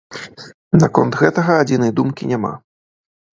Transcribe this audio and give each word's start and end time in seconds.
Наконт 0.83 1.17
гэтага 1.21 1.59
адзінай 1.65 1.91
думкі 2.01 2.31
няма. 2.33 2.53